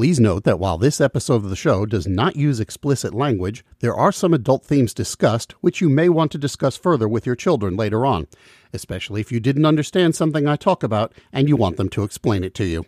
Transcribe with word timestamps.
Please 0.00 0.18
note 0.18 0.44
that 0.44 0.58
while 0.58 0.78
this 0.78 0.98
episode 0.98 1.44
of 1.44 1.50
the 1.50 1.54
show 1.54 1.84
does 1.84 2.06
not 2.06 2.34
use 2.34 2.58
explicit 2.58 3.12
language, 3.12 3.62
there 3.80 3.94
are 3.94 4.10
some 4.10 4.32
adult 4.32 4.64
themes 4.64 4.94
discussed 4.94 5.52
which 5.60 5.82
you 5.82 5.90
may 5.90 6.08
want 6.08 6.32
to 6.32 6.38
discuss 6.38 6.74
further 6.74 7.06
with 7.06 7.26
your 7.26 7.36
children 7.36 7.76
later 7.76 8.06
on, 8.06 8.26
especially 8.72 9.20
if 9.20 9.30
you 9.30 9.40
didn't 9.40 9.66
understand 9.66 10.14
something 10.14 10.46
I 10.46 10.56
talk 10.56 10.82
about 10.82 11.12
and 11.34 11.50
you 11.50 11.56
want 11.56 11.76
them 11.76 11.90
to 11.90 12.02
explain 12.02 12.44
it 12.44 12.54
to 12.54 12.64
you. 12.64 12.86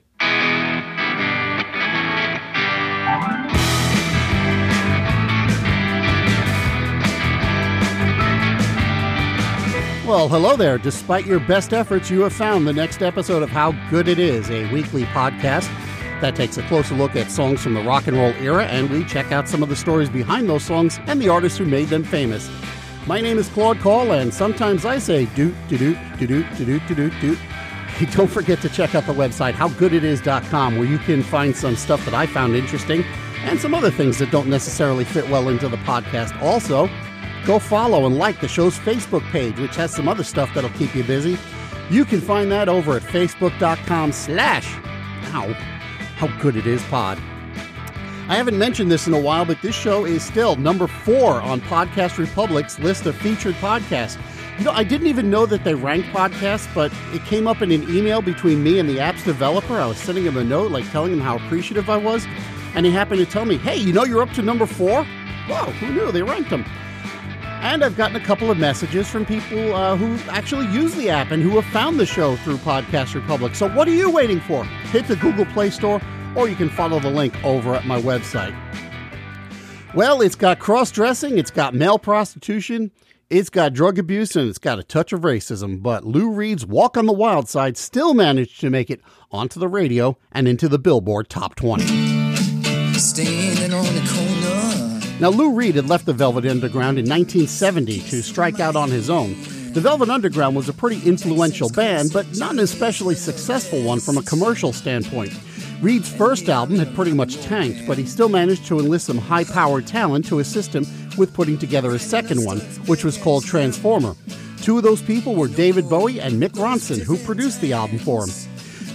Well, 10.08 10.30
hello 10.30 10.56
there. 10.56 10.78
Despite 10.78 11.26
your 11.26 11.40
best 11.40 11.74
efforts, 11.74 12.10
you 12.10 12.22
have 12.22 12.32
found 12.32 12.66
the 12.66 12.72
next 12.72 13.02
episode 13.02 13.42
of 13.42 13.50
How 13.50 13.72
Good 13.90 14.08
It 14.08 14.18
Is, 14.18 14.50
a 14.50 14.72
weekly 14.72 15.04
podcast 15.04 15.68
that 16.22 16.34
takes 16.34 16.56
a 16.56 16.62
closer 16.62 16.94
look 16.94 17.14
at 17.14 17.30
songs 17.30 17.62
from 17.62 17.74
the 17.74 17.82
rock 17.82 18.06
and 18.06 18.16
roll 18.16 18.32
era, 18.40 18.64
and 18.64 18.88
we 18.88 19.04
check 19.04 19.30
out 19.30 19.48
some 19.48 19.62
of 19.62 19.68
the 19.68 19.76
stories 19.76 20.08
behind 20.08 20.48
those 20.48 20.64
songs 20.64 20.98
and 21.06 21.20
the 21.20 21.28
artists 21.28 21.58
who 21.58 21.66
made 21.66 21.88
them 21.88 22.02
famous. 22.02 22.50
My 23.06 23.20
name 23.20 23.36
is 23.36 23.48
Claude 23.48 23.78
Call, 23.80 24.12
and 24.12 24.32
sometimes 24.32 24.86
I 24.86 24.98
say 24.98 25.26
doot, 25.26 25.54
doot, 25.68 25.80
doot, 25.80 26.18
doot, 26.18 26.46
doot, 26.56 26.86
doot, 26.86 26.96
doot, 26.96 27.12
doot. 27.20 27.38
Don't 28.12 28.30
forget 28.30 28.60
to 28.62 28.70
check 28.70 28.94
out 28.94 29.04
the 29.04 29.12
website, 29.12 29.52
howgooditis.com, 29.52 30.76
where 30.76 30.86
you 30.86 30.98
can 30.98 31.22
find 31.22 31.54
some 31.54 31.76
stuff 31.76 32.02
that 32.06 32.14
I 32.14 32.26
found 32.26 32.56
interesting 32.56 33.04
and 33.44 33.60
some 33.60 33.74
other 33.74 33.90
things 33.90 34.18
that 34.18 34.30
don't 34.30 34.48
necessarily 34.48 35.04
fit 35.04 35.28
well 35.28 35.50
into 35.50 35.68
the 35.68 35.76
podcast. 35.78 36.40
Also, 36.40 36.88
Go 37.44 37.58
follow 37.58 38.06
and 38.06 38.16
like 38.18 38.40
the 38.40 38.48
show's 38.48 38.78
Facebook 38.78 39.22
page, 39.32 39.58
which 39.58 39.74
has 39.76 39.92
some 39.92 40.08
other 40.08 40.22
stuff 40.22 40.52
that'll 40.54 40.70
keep 40.70 40.94
you 40.94 41.02
busy. 41.02 41.36
You 41.90 42.04
can 42.04 42.20
find 42.20 42.50
that 42.52 42.68
over 42.68 42.96
at 42.96 43.02
facebook.com 43.02 44.12
slash, 44.12 44.76
ow, 45.34 45.52
how 46.22 46.40
good 46.40 46.54
it 46.54 46.68
is 46.68 46.80
pod. 46.84 47.18
I 48.28 48.36
haven't 48.36 48.56
mentioned 48.56 48.92
this 48.92 49.08
in 49.08 49.12
a 49.12 49.18
while, 49.18 49.44
but 49.44 49.60
this 49.60 49.74
show 49.74 50.04
is 50.04 50.22
still 50.22 50.54
number 50.54 50.86
four 50.86 51.42
on 51.42 51.60
Podcast 51.62 52.16
Republic's 52.16 52.78
list 52.78 53.06
of 53.06 53.16
featured 53.16 53.56
podcasts. 53.56 54.16
You 54.56 54.64
know, 54.64 54.70
I 54.70 54.84
didn't 54.84 55.08
even 55.08 55.30
know 55.30 55.46
that 55.46 55.64
they 55.64 55.74
ranked 55.74 56.10
podcasts, 56.10 56.72
but 56.76 56.92
it 57.12 57.24
came 57.24 57.48
up 57.48 57.60
in 57.60 57.72
an 57.72 57.82
email 57.92 58.22
between 58.22 58.62
me 58.62 58.78
and 58.78 58.88
the 58.88 59.00
app's 59.00 59.24
developer. 59.24 59.74
I 59.74 59.86
was 59.86 59.98
sending 59.98 60.24
him 60.24 60.36
a 60.36 60.44
note, 60.44 60.70
like 60.70 60.88
telling 60.92 61.12
him 61.12 61.20
how 61.20 61.38
appreciative 61.38 61.90
I 61.90 61.96
was, 61.96 62.24
and 62.76 62.86
he 62.86 62.92
happened 62.92 63.18
to 63.18 63.26
tell 63.26 63.44
me, 63.44 63.56
hey, 63.56 63.76
you 63.76 63.92
know 63.92 64.04
you're 64.04 64.22
up 64.22 64.30
to 64.34 64.42
number 64.42 64.66
four? 64.66 65.02
Whoa, 65.48 65.72
who 65.72 65.92
knew? 65.92 66.12
They 66.12 66.22
ranked 66.22 66.50
them. 66.50 66.64
And 67.62 67.84
I've 67.84 67.96
gotten 67.96 68.16
a 68.16 68.24
couple 68.24 68.50
of 68.50 68.58
messages 68.58 69.08
from 69.08 69.24
people 69.24 69.72
uh, 69.72 69.96
who 69.96 70.18
actually 70.30 70.66
use 70.66 70.94
the 70.96 71.08
app 71.10 71.30
and 71.30 71.42
who 71.42 71.50
have 71.50 71.64
found 71.72 71.98
the 71.98 72.04
show 72.04 72.34
through 72.36 72.56
Podcast 72.58 73.14
Republic. 73.14 73.54
So 73.54 73.68
what 73.68 73.86
are 73.86 73.94
you 73.94 74.10
waiting 74.10 74.40
for? 74.40 74.64
Hit 74.64 75.06
the 75.06 75.14
Google 75.14 75.46
Play 75.46 75.70
Store 75.70 76.00
or 76.34 76.48
you 76.48 76.56
can 76.56 76.68
follow 76.68 76.98
the 76.98 77.10
link 77.10 77.32
over 77.44 77.74
at 77.74 77.86
my 77.86 78.00
website. 78.00 78.52
Well, 79.94 80.22
it's 80.22 80.34
got 80.34 80.58
cross 80.58 80.90
dressing, 80.90 81.38
it's 81.38 81.50
got 81.50 81.72
male 81.72 81.98
prostitution, 81.98 82.90
it's 83.30 83.50
got 83.50 83.74
drug 83.74 83.98
abuse, 83.98 84.34
and 84.36 84.48
it's 84.48 84.58
got 84.58 84.78
a 84.78 84.82
touch 84.82 85.12
of 85.12 85.20
racism. 85.20 85.82
But 85.82 86.04
Lou 86.04 86.30
Reed's 86.30 86.66
Walk 86.66 86.96
on 86.96 87.06
the 87.06 87.12
Wild 87.12 87.48
Side 87.48 87.76
still 87.76 88.12
managed 88.12 88.60
to 88.60 88.70
make 88.70 88.90
it 88.90 89.00
onto 89.30 89.60
the 89.60 89.68
radio 89.68 90.18
and 90.32 90.48
into 90.48 90.68
the 90.68 90.78
Billboard 90.78 91.28
Top 91.28 91.54
20. 91.54 91.84
Standing 92.94 93.72
on 93.72 93.84
the 93.84 94.12
corner 94.12 94.91
now, 95.22 95.28
Lou 95.28 95.52
Reed 95.54 95.76
had 95.76 95.88
left 95.88 96.06
the 96.06 96.12
Velvet 96.12 96.44
Underground 96.46 96.98
in 96.98 97.08
1970 97.08 98.00
to 98.00 98.24
strike 98.24 98.58
out 98.58 98.74
on 98.74 98.90
his 98.90 99.08
own. 99.08 99.40
The 99.72 99.80
Velvet 99.80 100.10
Underground 100.10 100.56
was 100.56 100.68
a 100.68 100.72
pretty 100.72 101.00
influential 101.08 101.70
band, 101.70 102.12
but 102.12 102.26
not 102.38 102.54
an 102.54 102.58
especially 102.58 103.14
successful 103.14 103.84
one 103.84 104.00
from 104.00 104.18
a 104.18 104.22
commercial 104.24 104.72
standpoint. 104.72 105.32
Reed's 105.80 106.12
first 106.12 106.48
album 106.48 106.76
had 106.80 106.92
pretty 106.96 107.12
much 107.12 107.40
tanked, 107.40 107.86
but 107.86 107.98
he 107.98 108.04
still 108.04 108.28
managed 108.28 108.66
to 108.66 108.80
enlist 108.80 109.06
some 109.06 109.16
high 109.16 109.44
powered 109.44 109.86
talent 109.86 110.26
to 110.26 110.40
assist 110.40 110.74
him 110.74 110.84
with 111.16 111.32
putting 111.32 111.56
together 111.56 111.94
a 111.94 112.00
second 112.00 112.44
one, 112.44 112.58
which 112.88 113.04
was 113.04 113.16
called 113.16 113.44
Transformer. 113.44 114.16
Two 114.60 114.78
of 114.78 114.82
those 114.82 115.02
people 115.02 115.36
were 115.36 115.46
David 115.46 115.88
Bowie 115.88 116.20
and 116.20 116.42
Mick 116.42 116.54
Ronson, 116.54 117.00
who 117.00 117.16
produced 117.18 117.60
the 117.60 117.74
album 117.74 118.00
for 118.00 118.24
him. 118.24 118.30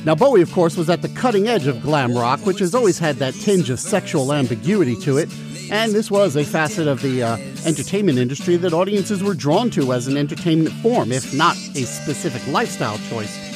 Now, 0.03 0.15
Bowie, 0.15 0.41
of 0.41 0.51
course, 0.51 0.75
was 0.75 0.89
at 0.89 1.01
the 1.01 1.09
cutting 1.09 1.47
edge 1.47 1.67
of 1.67 1.81
glam 1.81 2.13
rock, 2.13 2.45
which 2.45 2.59
has 2.59 2.75
always 2.75 2.99
had 2.99 3.15
that 3.17 3.33
tinge 3.33 3.69
of 3.69 3.79
sexual 3.79 4.33
ambiguity 4.33 4.97
to 4.97 5.17
it, 5.17 5.29
and 5.71 5.91
this 5.93 6.09
was 6.09 6.35
a 6.35 6.43
facet 6.43 6.87
of 6.87 7.01
the 7.01 7.23
uh, 7.23 7.37
entertainment 7.65 8.17
industry 8.17 8.55
that 8.57 8.73
audiences 8.73 9.23
were 9.23 9.33
drawn 9.33 9.69
to 9.71 9.93
as 9.93 10.07
an 10.07 10.17
entertainment 10.17 10.73
form, 10.75 11.11
if 11.11 11.33
not 11.33 11.55
a 11.75 11.83
specific 11.83 12.45
lifestyle 12.47 12.97
choice. 13.09 13.47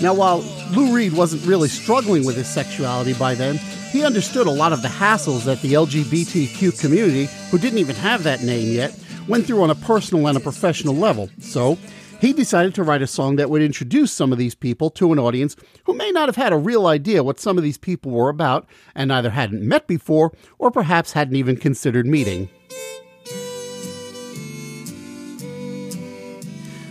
Now, 0.00 0.14
while 0.14 0.38
Lou 0.70 0.94
Reed 0.94 1.12
wasn't 1.12 1.44
really 1.44 1.68
struggling 1.68 2.24
with 2.24 2.36
his 2.36 2.48
sexuality 2.48 3.14
by 3.14 3.34
then, 3.34 3.56
he 3.90 4.04
understood 4.04 4.46
a 4.46 4.50
lot 4.50 4.72
of 4.72 4.82
the 4.82 4.88
hassles 4.88 5.44
that 5.44 5.60
the 5.62 5.72
LGBTQ 5.72 6.80
community, 6.80 7.28
who 7.50 7.58
didn't 7.58 7.78
even 7.78 7.96
have 7.96 8.22
that 8.22 8.42
name 8.42 8.72
yet, 8.72 8.96
went 9.26 9.46
through 9.46 9.62
on 9.62 9.70
a 9.70 9.74
personal 9.74 10.28
and 10.28 10.36
a 10.36 10.40
professional 10.40 10.94
level. 10.94 11.28
So, 11.40 11.78
he 12.20 12.32
decided 12.32 12.74
to 12.74 12.82
write 12.82 13.02
a 13.02 13.06
song 13.06 13.36
that 13.36 13.50
would 13.50 13.62
introduce 13.62 14.12
some 14.12 14.32
of 14.32 14.38
these 14.38 14.54
people 14.54 14.90
to 14.90 15.12
an 15.12 15.18
audience 15.18 15.56
who 15.84 15.94
may 15.94 16.10
not 16.10 16.28
have 16.28 16.36
had 16.36 16.52
a 16.52 16.56
real 16.56 16.86
idea 16.86 17.22
what 17.22 17.40
some 17.40 17.56
of 17.56 17.64
these 17.64 17.78
people 17.78 18.10
were 18.10 18.28
about 18.28 18.66
and 18.94 19.12
either 19.12 19.30
hadn't 19.30 19.66
met 19.66 19.86
before 19.86 20.32
or 20.58 20.70
perhaps 20.70 21.12
hadn't 21.12 21.36
even 21.36 21.56
considered 21.56 22.06
meeting. 22.06 22.48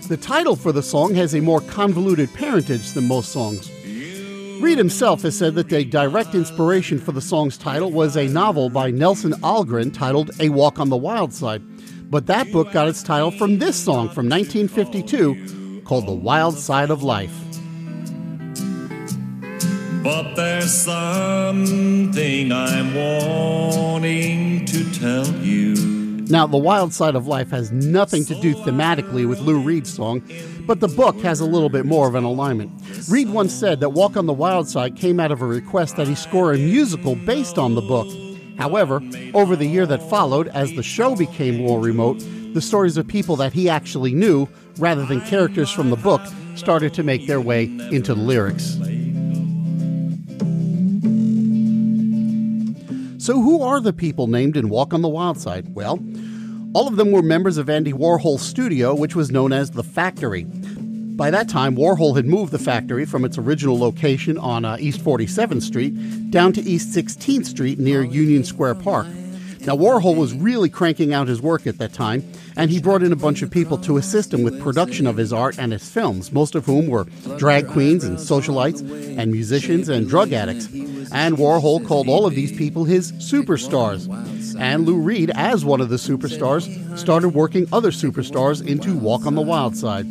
The 0.07 0.17
title 0.17 0.55
for 0.55 0.71
the 0.71 0.81
song 0.81 1.15
has 1.15 1.35
a 1.35 1.41
more 1.41 1.59
convoluted 1.59 2.33
parentage 2.33 2.93
than 2.93 3.09
most 3.09 3.33
songs. 3.33 3.69
Reed 4.61 4.77
himself 4.77 5.21
has 5.23 5.37
said 5.37 5.55
that 5.55 5.67
the 5.67 5.83
direct 5.83 6.33
inspiration 6.33 6.97
for 6.97 7.11
the 7.11 7.21
song's 7.21 7.57
title 7.57 7.91
was 7.91 8.15
a 8.15 8.27
novel 8.27 8.69
by 8.69 8.89
Nelson 8.89 9.33
Algren 9.43 9.93
titled 9.93 10.31
A 10.39 10.47
Walk 10.47 10.79
on 10.79 10.89
the 10.89 10.95
Wild 10.95 11.33
Side. 11.33 11.61
But 12.09 12.27
that 12.27 12.51
book 12.53 12.71
got 12.71 12.87
its 12.87 13.03
title 13.03 13.31
from 13.31 13.59
this 13.59 13.75
song 13.75 14.07
from 14.07 14.29
1952 14.29 15.81
called 15.83 16.07
The 16.07 16.13
Wild 16.13 16.57
Side 16.57 16.89
of 16.89 17.03
Life. 17.03 17.35
But 20.03 20.35
there's 20.35 20.71
something 20.71 22.51
I'm 22.53 22.95
wanting 22.95 24.65
to 24.67 24.91
tell 24.93 25.27
you. 25.39 25.75
Now, 26.29 26.47
The 26.47 26.57
Wild 26.57 26.93
Side 26.93 27.15
of 27.15 27.27
Life 27.27 27.49
has 27.51 27.73
nothing 27.73 28.23
to 28.25 28.35
do 28.39 28.53
thematically 28.53 29.27
with 29.27 29.39
Lou 29.39 29.59
Reed's 29.59 29.93
song, 29.93 30.21
but 30.61 30.79
the 30.79 30.87
book 30.87 31.17
has 31.21 31.41
a 31.41 31.45
little 31.45 31.69
bit 31.69 31.85
more 31.85 32.07
of 32.07 32.15
an 32.15 32.23
alignment. 32.23 32.71
Reed 33.09 33.29
once 33.29 33.53
said 33.53 33.81
that 33.81 33.89
Walk 33.89 34.15
on 34.15 34.27
the 34.27 34.33
Wild 34.33 34.69
Side 34.69 34.95
came 34.95 35.19
out 35.19 35.31
of 35.31 35.41
a 35.41 35.45
request 35.45 35.97
that 35.97 36.07
he 36.07 36.15
score 36.15 36.53
a 36.53 36.57
musical 36.57 37.15
based 37.15 37.57
on 37.57 37.75
the 37.75 37.81
book. 37.81 38.07
However, 38.57 39.01
over 39.33 39.55
the 39.55 39.67
year 39.67 39.85
that 39.85 40.09
followed, 40.09 40.47
as 40.49 40.73
the 40.73 40.83
show 40.83 41.15
became 41.15 41.57
more 41.57 41.79
remote, 41.79 42.23
the 42.53 42.61
stories 42.61 42.97
of 42.97 43.07
people 43.07 43.35
that 43.35 43.53
he 43.53 43.69
actually 43.69 44.13
knew, 44.13 44.47
rather 44.79 45.05
than 45.05 45.21
characters 45.21 45.69
from 45.69 45.89
the 45.89 45.95
book, 45.95 46.21
started 46.55 46.93
to 46.95 47.03
make 47.03 47.27
their 47.27 47.41
way 47.41 47.65
into 47.91 48.15
the 48.15 48.21
lyrics. 48.21 48.77
So, 53.23 53.41
who 53.41 53.61
are 53.61 53.81
the 53.81 53.93
people 53.93 54.27
named 54.27 54.55
in 54.55 54.69
Walk 54.69 54.93
on 54.93 55.01
the 55.01 55.09
Wild 55.09 55.37
Side? 55.37 55.75
Well, 55.75 55.99
all 56.73 56.87
of 56.87 56.95
them 56.95 57.11
were 57.11 57.21
members 57.21 57.57
of 57.57 57.69
Andy 57.69 57.91
Warhol's 57.91 58.41
studio, 58.41 58.95
which 58.95 59.15
was 59.15 59.31
known 59.31 59.51
as 59.51 59.71
The 59.71 59.83
Factory. 59.83 60.47
By 61.17 61.31
that 61.31 61.49
time, 61.49 61.75
Warhol 61.75 62.15
had 62.15 62.27
moved 62.27 62.51
the 62.51 62.59
factory 62.59 63.03
from 63.03 63.25
its 63.25 63.39
original 63.39 63.79
location 63.79 64.37
on 64.37 64.63
uh, 64.63 64.77
East 64.79 65.03
47th 65.03 65.63
Street 65.63 66.29
down 66.29 66.53
to 66.53 66.61
East 66.61 66.95
16th 66.95 67.47
Street 67.47 67.79
near 67.79 68.03
Union 68.03 68.43
Square 68.43 68.75
Park. 68.75 69.07
Now, 69.61 69.75
Warhol 69.75 70.15
was 70.15 70.35
really 70.35 70.69
cranking 70.69 71.15
out 71.15 71.27
his 71.27 71.41
work 71.41 71.65
at 71.65 71.79
that 71.79 71.91
time, 71.91 72.23
and 72.55 72.69
he 72.69 72.79
brought 72.79 73.01
in 73.01 73.11
a 73.11 73.15
bunch 73.15 73.41
of 73.41 73.49
people 73.49 73.79
to 73.79 73.97
assist 73.97 74.31
him 74.31 74.43
with 74.43 74.61
production 74.61 75.07
of 75.07 75.17
his 75.17 75.33
art 75.33 75.57
and 75.57 75.71
his 75.71 75.89
films, 75.89 76.31
most 76.31 76.53
of 76.53 76.67
whom 76.67 76.85
were 76.85 77.05
drag 77.37 77.67
queens 77.67 78.03
and 78.03 78.17
socialites, 78.17 78.81
and 79.17 79.31
musicians 79.31 79.89
and 79.89 80.07
drug 80.07 80.31
addicts. 80.33 80.67
And 81.11 81.35
Warhol 81.37 81.85
called 81.87 82.09
all 82.09 82.27
of 82.27 82.35
these 82.35 82.55
people 82.55 82.83
his 82.83 83.11
superstars. 83.13 84.07
And 84.59 84.85
Lou 84.85 84.97
Reed, 84.97 85.31
as 85.33 85.65
one 85.65 85.81
of 85.81 85.89
the 85.89 85.95
superstars, 85.95 86.97
started 86.97 87.29
working 87.29 87.65
other 87.73 87.89
superstars 87.89 88.65
into 88.65 88.95
Walk 88.95 89.25
on 89.25 89.33
the 89.33 89.41
Wild 89.41 89.75
Side. 89.75 90.05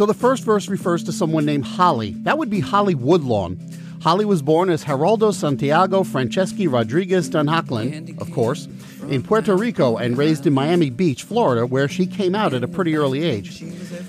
So 0.00 0.06
the 0.06 0.14
first 0.14 0.44
verse 0.44 0.66
refers 0.68 1.04
to 1.04 1.12
someone 1.12 1.44
named 1.44 1.66
Holly. 1.66 2.12
That 2.22 2.38
would 2.38 2.48
be 2.48 2.60
Holly 2.60 2.94
Woodlawn. 2.94 3.58
Holly 4.00 4.24
was 4.24 4.40
born 4.40 4.70
as 4.70 4.82
Geraldo 4.82 5.34
Santiago 5.34 6.04
Franceschi 6.04 6.72
Rodriguez 6.72 7.28
Dunhacklin, 7.28 8.18
of 8.18 8.32
course, 8.32 8.66
in 9.10 9.22
Puerto 9.22 9.56
Rico 9.56 9.96
and 9.96 10.16
raised 10.16 10.46
in 10.46 10.54
Miami 10.54 10.88
Beach, 10.88 11.24
Florida, 11.24 11.66
where 11.66 11.88
she 11.88 12.06
came 12.06 12.34
out 12.34 12.54
at 12.54 12.62
a 12.62 12.68
pretty 12.68 12.96
early 12.96 13.24
age. 13.24 13.60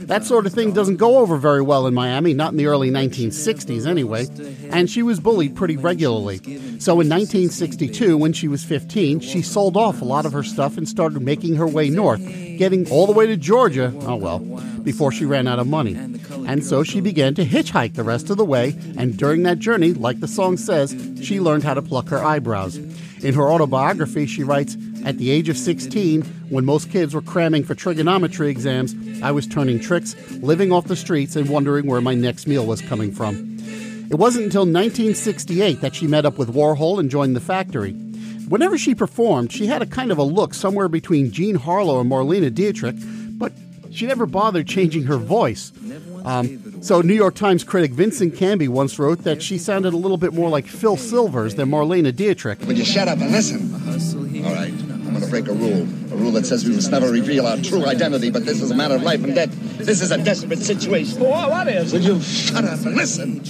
That 0.02 0.24
sort 0.24 0.46
of 0.46 0.54
thing 0.54 0.74
doesn't 0.74 0.98
go 0.98 1.18
over 1.18 1.38
very 1.38 1.62
well 1.62 1.88
in 1.88 1.94
Miami, 1.94 2.34
not 2.34 2.52
in 2.52 2.58
the 2.58 2.68
early 2.68 2.92
1960s 2.92 3.88
anyway, 3.88 4.28
and 4.70 4.90
she 4.90 5.02
was 5.02 5.20
bullied 5.20 5.56
pretty 5.56 5.76
regularly. 5.76 6.38
So 6.80 6.94
in 7.00 7.10
1962, 7.10 8.16
when 8.18 8.34
she 8.34 8.48
was 8.48 8.64
15, 8.64 9.20
she 9.22 9.42
sold 9.42 9.76
off 9.76 10.02
a 10.02 10.06
lot 10.06 10.26
of 10.26 10.34
her 10.34 10.44
stuff 10.44 10.78
and 10.78 10.88
started 10.88 11.22
making 11.22 11.56
her 11.56 11.68
way 11.68 11.90
north, 11.90 12.24
getting 12.58 12.90
all 12.92 13.08
the 13.08 13.12
way 13.12 13.26
to 13.26 13.38
Georgia, 13.38 13.94
oh 14.02 14.16
well, 14.16 14.40
before 14.84 15.12
she 15.12 15.26
ran 15.26 15.48
out 15.48 15.60
of 15.60 15.68
money. 15.68 15.96
And 15.96 16.64
so 16.64 16.84
she 16.84 17.02
began 17.02 17.34
to 17.36 17.46
hitchhike 17.46 17.96
the 17.96 18.04
rest 18.04 18.30
of 18.30 18.38
the 18.38 18.46
way, 18.46 18.76
and 18.98 19.18
during 19.18 19.44
that 19.44 19.60
journey, 19.60 19.94
like 19.94 20.20
the 20.20 20.28
song 20.28 20.58
says, 20.58 20.96
she 21.22 21.40
learned 21.40 21.64
how 21.64 21.74
to 21.74 21.82
pluck 21.82 22.10
her 22.10 22.24
eyebrows. 22.24 22.78
In 23.24 23.36
her 23.36 23.52
autobiography, 23.52 24.26
she 24.26 24.44
writes, 24.44 24.76
At 25.04 25.18
the 25.18 25.32
age 25.32 25.50
of 25.50 25.58
16, 25.58 26.22
when 26.50 26.66
most 26.66 26.92
kids 26.92 27.14
were 27.14 27.22
cramming 27.22 27.64
for 27.64 27.74
trigonometry 27.76 28.50
exams, 28.50 28.96
I 29.24 29.32
was 29.32 29.48
turning 29.48 29.80
tricks, 29.80 30.16
living 30.42 30.72
off 30.72 30.86
the 30.86 30.96
streets, 30.96 31.36
and 31.36 31.50
wondering 31.50 31.88
where 31.88 32.02
my 32.02 32.14
next 32.14 32.48
meal 32.48 32.66
was 32.66 32.82
coming 32.82 33.12
from. 33.12 33.58
It 34.12 34.16
wasn't 34.16 34.46
until 34.46 34.62
1968 34.62 35.82
that 35.82 35.96
she 35.96 36.06
met 36.06 36.26
up 36.26 36.38
with 36.38 36.54
Warhol 36.54 37.00
and 37.00 37.10
joined 37.10 37.36
the 37.36 37.40
factory. 37.40 37.94
Whenever 38.48 38.78
she 38.78 38.94
performed, 38.94 39.52
she 39.52 39.68
had 39.68 39.82
a 39.82 39.86
kind 39.86 40.12
of 40.12 40.18
a 40.18 40.24
look 40.24 40.54
somewhere 40.54 40.90
between 40.90 41.32
Jean 41.32 41.56
Harlow 41.56 42.02
and 42.02 42.12
Marlene 42.12 42.54
Dietrich, 42.54 42.98
but 43.40 43.54
she 43.92 44.06
never 44.06 44.26
bothered 44.26 44.68
changing 44.68 45.04
her 45.04 45.18
voice. 45.18 45.72
Um, 46.26 46.82
so, 46.82 47.02
New 47.02 47.14
York 47.14 47.36
Times 47.36 47.64
critic 47.64 47.92
Vincent 47.92 48.36
Canby 48.36 48.68
once 48.68 49.00
wrote 49.00 49.24
that 49.24 49.42
she 49.42 49.58
sounded 49.58 49.94
a 49.94 49.98
little 49.98 50.18
bit 50.18 50.34
more 50.34 50.50
like 50.50 50.68
Phil 50.68 50.98
Silvers 50.98 51.56
than 51.56 51.70
Marlene 51.70 52.14
Dietrich. 52.16 52.60
Would 52.68 52.78
you 52.78 52.86
shut 52.86 53.08
up 53.08 53.20
and 53.20 53.32
listen? 53.32 54.21
All 55.22 55.28
right, 55.28 55.38
I'm 55.38 55.44
going 55.46 55.56
to 55.56 55.66
break 55.66 55.74
a 55.74 55.84
rule. 55.84 56.14
A 56.14 56.16
rule 56.16 56.32
that 56.32 56.46
says 56.46 56.66
we 56.68 56.76
must 56.76 56.92
never 56.92 57.12
reveal 57.12 57.46
our 57.46 57.58
true 57.58 57.86
identity, 57.86 58.32
but 58.32 58.46
this 58.46 58.62
is 58.62 58.72
a 58.72 58.76
matter 58.76 58.96
of 58.96 59.04
life 59.04 59.24
and 59.24 59.36
death. 59.36 59.50
This 59.78 60.02
is 60.02 60.12
a 60.12 60.18
desperate 60.18 60.60
situation. 60.60 61.20
Well, 61.20 61.50
what 61.50 61.68
is? 61.68 61.94
Would 61.94 62.04
you 62.04 62.22
shut 62.22 62.66
up 62.66 62.80
and 62.86 62.96
listen? 62.96 63.42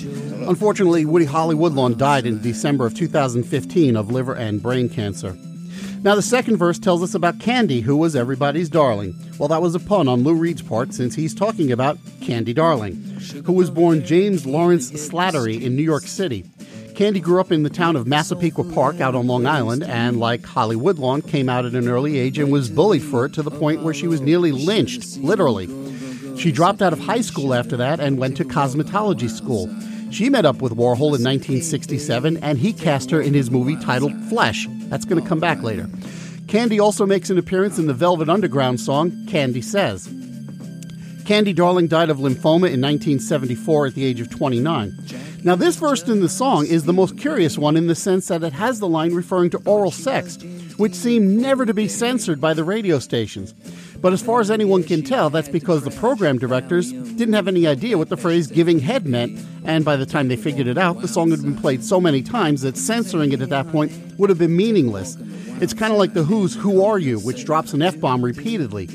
Unfortunately, 0.48 1.06
Woody 1.06 1.26
Holly 1.26 1.56
Woodlawn 1.56 1.98
died 1.98 2.26
in 2.26 2.42
December 2.42 2.86
of 2.86 2.96
2015 2.96 3.96
of 3.96 4.12
liver 4.12 4.34
and 4.34 4.62
brain 4.62 4.90
cancer. 4.90 5.38
Now, 6.04 6.16
the 6.16 6.24
second 6.24 6.58
verse 6.58 6.80
tells 6.80 7.04
us 7.04 7.14
about 7.14 7.40
Candy, 7.40 7.82
who 7.82 7.96
was 7.96 8.16
everybody's 8.16 8.70
darling. 8.70 9.14
Well, 9.38 9.50
that 9.50 9.62
was 9.62 9.76
a 9.76 9.80
pun 9.80 10.08
on 10.08 10.24
Lou 10.24 10.34
Reed's 10.34 10.64
part 10.64 10.96
since 10.96 11.14
he's 11.14 11.36
talking 11.36 11.72
about 11.72 12.00
Candy 12.22 12.54
Darling, 12.54 12.96
who 13.46 13.54
was 13.54 13.70
born 13.70 14.04
James 14.04 14.48
Lawrence 14.48 14.92
Slattery 14.92 15.62
in 15.62 15.76
New 15.76 15.84
York 15.84 16.04
City. 16.04 16.44
Candy 17.02 17.20
grew 17.20 17.42
up 17.42 17.52
in 17.52 17.64
the 17.64 17.70
town 17.72 17.96
of 17.96 18.06
Massapequa 18.06 18.64
Park 18.76 19.02
out 19.02 19.16
on 19.16 19.26
Long 19.26 19.48
Island, 19.48 19.82
and 19.82 20.20
like 20.20 20.46
Holly 20.46 20.76
Woodlawn, 20.76 21.24
came 21.24 21.50
out 21.50 21.66
at 21.66 21.74
an 21.74 21.88
early 21.88 22.20
age 22.20 22.38
and 22.38 22.52
was 22.52 22.70
bullied 22.70 23.02
for 23.02 23.26
it 23.26 23.34
to 23.34 23.42
the 23.42 23.50
point 23.50 23.82
where 23.82 23.92
she 23.92 24.08
was 24.08 24.22
nearly 24.22 24.52
lynched, 24.52 25.18
literally. 25.18 25.66
She 26.38 26.52
dropped 26.52 26.80
out 26.80 26.94
of 26.94 27.00
high 27.00 27.22
school 27.22 27.56
after 27.56 27.76
that 27.76 28.00
and 28.00 28.20
went 28.20 28.38
to 28.38 28.46
cosmetology 28.46 29.32
school. 29.32 29.68
She 30.12 30.30
met 30.30 30.46
up 30.46 30.62
with 30.62 30.74
Warhol 30.74 31.18
in 31.18 31.24
1967, 31.24 32.38
and 32.38 32.60
he 32.60 32.72
cast 32.72 33.10
her 33.10 33.20
in 33.20 33.34
his 33.34 33.50
movie 33.50 33.78
titled 33.78 34.14
Flesh. 34.30 34.68
That's 34.82 35.06
going 35.06 35.20
to 35.20 35.28
come 35.28 35.40
back 35.40 35.64
later. 35.64 35.90
Candy 36.48 36.80
also 36.80 37.08
makes 37.08 37.32
an 37.32 37.40
appearance 37.40 37.80
in 37.80 37.88
the 37.88 37.96
Velvet 37.96 38.30
Underground 38.30 38.80
song 38.80 39.26
Candy 39.26 39.64
Says. 39.64 40.06
Candy 41.26 41.54
Darling 41.54 41.88
died 41.88 42.12
of 42.12 42.18
lymphoma 42.18 42.70
in 42.70 42.80
1974 42.80 43.88
at 43.88 43.96
the 43.96 44.06
age 44.06 44.22
of 44.22 44.30
29. 44.30 45.21
Now, 45.44 45.56
this 45.56 45.78
verse 45.78 46.04
in 46.04 46.22
the 46.22 46.30
song 46.30 46.68
is 46.68 46.84
the 46.84 46.94
most 46.94 47.18
curious 47.18 47.58
one 47.58 47.76
in 47.76 47.88
the 47.88 47.96
sense 47.96 48.28
that 48.28 48.44
it 48.44 48.54
has 48.54 48.80
the 48.80 48.88
line 48.88 49.16
referring 49.16 49.50
to 49.52 49.62
oral 49.66 49.90
sex, 49.90 50.38
which 50.78 50.94
seemed 50.94 51.42
never 51.42 51.66
to 51.66 51.74
be 51.74 51.88
censored 51.88 52.40
by 52.40 52.54
the 52.54 52.64
radio 52.64 53.00
stations. 53.00 53.54
But 54.02 54.14
as 54.14 54.22
far 54.22 54.40
as 54.40 54.52
anyone 54.52 54.84
can 54.84 55.02
tell, 55.02 55.32
that's 55.32 55.50
because 55.50 55.84
the 55.84 55.92
program 55.92 56.38
directors 56.38 56.92
didn't 56.92 57.34
have 57.34 57.48
any 57.48 57.66
idea 57.66 57.98
what 57.98 58.10
the 58.10 58.18
phrase 58.18 58.48
giving 58.48 58.80
head 58.80 59.08
meant, 59.08 59.40
and 59.66 59.84
by 59.84 59.96
the 59.96 60.06
time 60.06 60.28
they 60.28 60.36
figured 60.36 60.68
it 60.68 60.78
out, 60.78 61.02
the 61.02 61.08
song 61.08 61.32
had 61.32 61.42
been 61.42 61.58
played 61.58 61.84
so 61.84 62.00
many 62.00 62.22
times 62.22 62.62
that 62.62 62.78
censoring 62.78 63.32
it 63.32 63.42
at 63.42 63.50
that 63.50 63.68
point 63.70 63.92
would 64.20 64.30
have 64.30 64.40
been 64.40 64.56
meaningless. 64.56 65.18
It's 65.60 65.74
kind 65.74 65.92
of 65.92 65.98
like 65.98 66.14
the 66.14 66.24
Who's 66.24 66.56
Who 66.56 66.84
Are 66.84 67.00
You, 67.00 67.20
which 67.20 67.46
drops 67.46 67.74
an 67.74 67.82
F 67.82 68.00
bomb 68.00 68.24
repeatedly. 68.24 68.90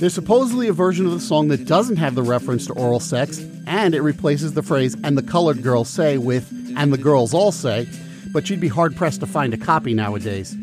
There's 0.00 0.14
supposedly 0.14 0.66
a 0.66 0.72
version 0.72 1.04
of 1.04 1.12
the 1.12 1.20
song 1.20 1.48
that 1.48 1.66
doesn't 1.66 1.98
have 1.98 2.14
the 2.14 2.22
reference 2.22 2.64
to 2.68 2.72
oral 2.72 3.00
sex, 3.00 3.38
and 3.66 3.94
it 3.94 4.00
replaces 4.00 4.54
the 4.54 4.62
phrase, 4.62 4.96
and 5.04 5.18
the 5.18 5.22
colored 5.22 5.62
girls 5.62 5.90
say, 5.90 6.16
with, 6.16 6.50
and 6.74 6.90
the 6.90 6.96
girls 6.96 7.34
all 7.34 7.52
say, 7.52 7.86
but 8.32 8.48
you'd 8.48 8.60
be 8.60 8.68
hard 8.68 8.96
pressed 8.96 9.20
to 9.20 9.26
find 9.26 9.52
a 9.52 9.58
copy 9.58 9.92
nowadays. 9.92 10.56